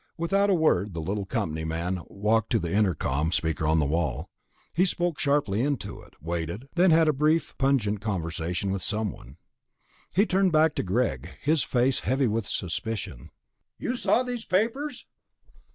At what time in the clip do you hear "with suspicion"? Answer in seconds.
12.25-13.29